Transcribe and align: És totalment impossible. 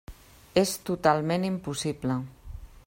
És 0.61 0.71
totalment 0.89 1.47
impossible. 1.51 2.21